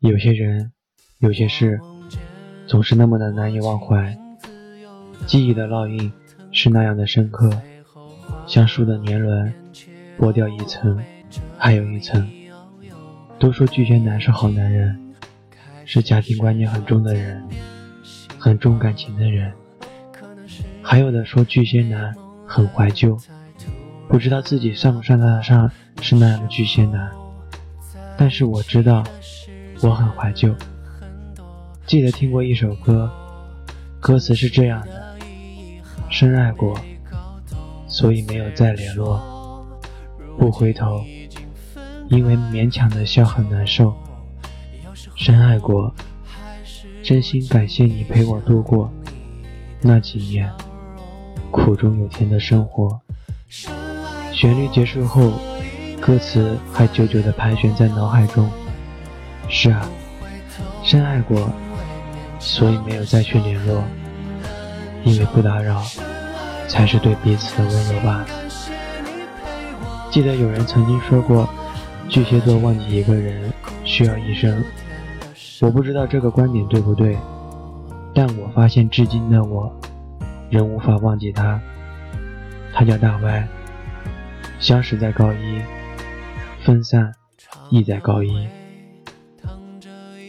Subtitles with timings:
[0.00, 0.72] 有些人，
[1.18, 1.78] 有些事，
[2.66, 4.16] 总是那么的难以忘怀。
[5.26, 6.10] 记忆的烙印
[6.52, 7.50] 是那样的深刻，
[8.46, 9.52] 像树的年轮，
[10.18, 10.98] 剥掉一层，
[11.58, 12.26] 还有一层。
[13.38, 14.98] 都说巨蟹男是好男人，
[15.84, 17.46] 是家庭观念很重的人，
[18.38, 19.52] 很重感情的人。
[20.80, 22.14] 还有的说巨蟹男
[22.46, 23.18] 很怀旧，
[24.08, 25.70] 不知道自己算不算得上
[26.00, 27.10] 是那样的巨蟹男。
[28.16, 29.04] 但是我知道。
[29.82, 30.54] 我很怀旧，
[31.86, 33.10] 记得听过一首歌，
[33.98, 35.16] 歌词是这样的：
[36.10, 36.78] 深爱过，
[37.88, 39.18] 所以没有再联络；
[40.38, 41.02] 不回头，
[42.10, 43.94] 因为勉强的笑很难受；
[45.16, 45.94] 深爱过，
[47.02, 48.92] 真心感谢你陪我度过
[49.80, 50.52] 那几年
[51.50, 53.00] 苦中有甜的生活。
[54.30, 55.32] 旋律结束后，
[56.02, 58.46] 歌词还久久地盘旋在脑海中。
[59.50, 59.82] 是啊，
[60.84, 61.52] 深爱过，
[62.38, 63.82] 所以没有再去联络，
[65.04, 65.82] 因为不打扰，
[66.68, 68.24] 才是对彼此的温柔吧。
[70.10, 71.48] 记得有人曾经说过，
[72.08, 73.52] 巨蟹座忘记一个人
[73.84, 74.64] 需要一生。
[75.60, 77.18] 我不知道这个观点对不对，
[78.14, 79.70] 但我发现至今的我，
[80.48, 81.60] 仍无法忘记他。
[82.72, 83.46] 他叫大歪，
[84.58, 85.60] 相识在高一，
[86.64, 87.12] 分散
[87.68, 88.48] 亦在高一。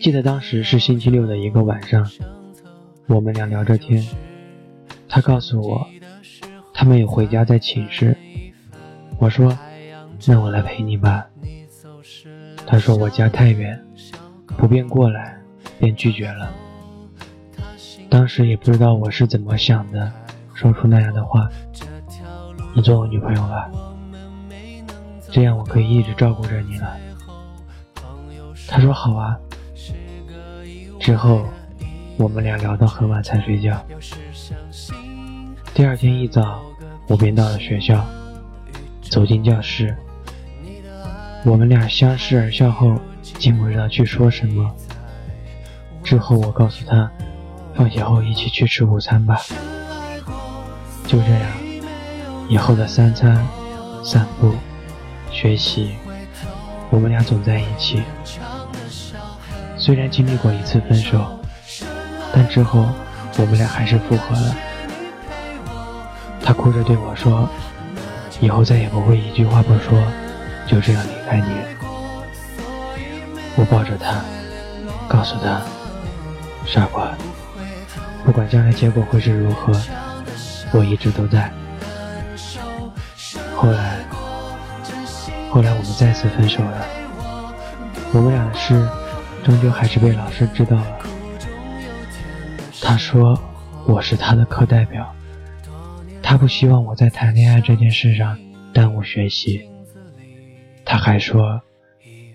[0.00, 2.08] 记得当时是星期六的一个晚上，
[3.08, 4.06] 我们俩聊着天，
[5.08, 5.86] 他告诉我
[6.72, 8.16] 他没有回家在寝室。
[9.18, 9.56] 我说
[10.26, 11.26] 那我来陪你吧。
[12.64, 13.78] 他说我家太远，
[14.56, 15.36] 不便过来，
[15.80, 16.50] 便拒绝了。
[18.08, 20.12] 当时也不知道我是怎么想的，
[20.54, 21.50] 说出那样的话。
[22.74, 23.68] 你做我女朋友吧，
[25.32, 26.96] 这样我可以一直照顾着你了。
[28.68, 29.36] 他说好啊。
[31.08, 31.42] 之后，
[32.18, 33.82] 我们俩聊到很晚才睡觉。
[35.72, 36.60] 第二天一早，
[37.06, 38.04] 我便到了学校，
[39.00, 39.96] 走进教室。
[41.46, 44.70] 我们俩相视而笑后，竟不知道去说什么。
[46.04, 47.10] 之后，我告诉他，
[47.74, 49.40] 放学后一起去吃午餐吧。
[51.06, 51.50] 就这样，
[52.50, 53.42] 以后的三餐、
[54.04, 54.52] 散步、
[55.30, 55.94] 学习，
[56.90, 58.02] 我们俩总在一起。
[59.88, 61.40] 虽然经历过一次分手，
[62.30, 62.90] 但之后
[63.38, 64.54] 我们俩还是复合了。
[66.44, 67.48] 他哭着对我说
[68.38, 69.98] ：“以后再也不会一句话不说，
[70.66, 71.46] 就这样离开你。”
[73.56, 74.20] 我抱着他，
[75.08, 75.62] 告诉他
[76.68, 77.08] ：“傻瓜，
[78.26, 79.72] 不管将来结果会是如何，
[80.70, 81.50] 我一直都在。”
[83.56, 84.00] 后来，
[85.50, 86.84] 后来我们再次分手了。
[88.12, 88.86] 我们俩的事。
[89.44, 90.98] 终究还是被老师知道了。
[92.80, 93.38] 他说
[93.86, 95.14] 我是他的课代表，
[96.22, 98.38] 他不希望我在谈恋爱这件事上
[98.72, 99.68] 耽误学习。
[100.84, 101.60] 他还说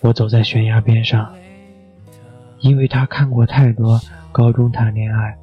[0.00, 1.34] 我走在悬崖边上，
[2.60, 4.00] 因为他看过太多
[4.32, 5.36] 高中谈恋爱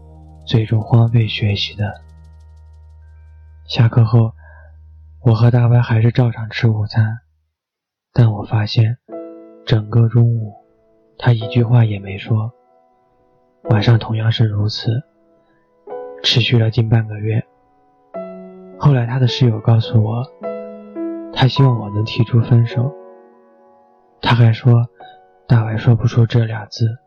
[0.46, 2.02] 最终荒废学习的。
[3.66, 4.34] 下课后，
[5.22, 7.20] 我和大歪还是照常吃午餐，
[8.14, 8.98] 但我发现
[9.66, 10.63] 整个中午。
[11.18, 12.52] 他一句话也没说。
[13.70, 15.04] 晚上同样是如此，
[16.22, 17.42] 持续了近半个月。
[18.78, 20.26] 后来他的室友告诉我，
[21.34, 22.94] 他希望我能提出分手。
[24.22, 24.90] 他还说，
[25.48, 26.98] 大伟说不出这俩字。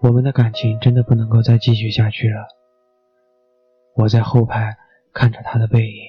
[0.00, 2.46] 我们的感情真的不能够再继续下去了。
[3.96, 4.76] 我在后排
[5.14, 6.02] 看着他的背影，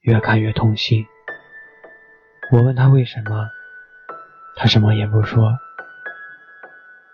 [0.00, 1.04] 越看越痛心。
[2.50, 3.50] 我问他为什么。
[4.56, 5.58] 他什么也不说。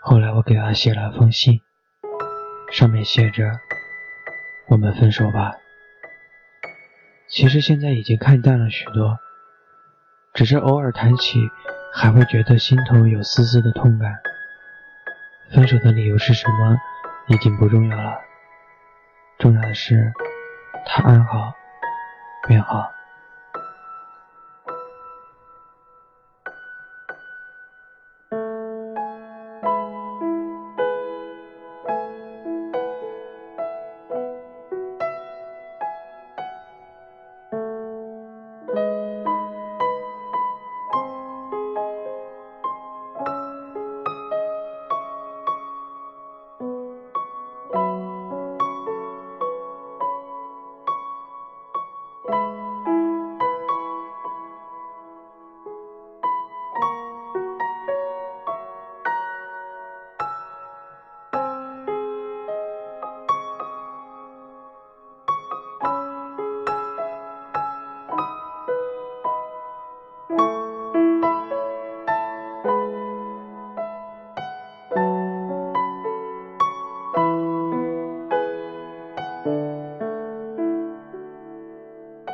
[0.00, 1.60] 后来我给他写了封信，
[2.72, 3.60] 上面写着
[4.68, 5.52] ：“我们分手吧。”
[7.28, 9.18] 其实现在已经看淡了许多，
[10.32, 11.40] 只是偶尔谈起，
[11.92, 14.18] 还会觉得心头有丝丝的痛感。
[15.52, 16.76] 分手的理由是什么，
[17.26, 18.18] 已经不重要了，
[19.38, 20.12] 重要的是
[20.86, 21.54] 他安好，
[22.46, 22.90] 便好。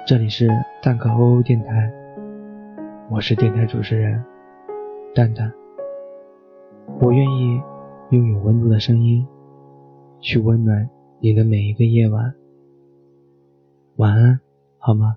[0.06, 0.46] 这里是
[0.82, 1.90] 蛋壳 O O 电台，
[3.08, 4.22] 我是电台主持人
[5.14, 5.50] 蛋蛋。
[7.00, 7.58] 我愿意
[8.10, 9.26] 用有温度的声音
[10.20, 10.90] 去温暖
[11.20, 12.34] 你的每一个夜晚。
[13.96, 14.38] 晚安，
[14.76, 15.16] 好吗？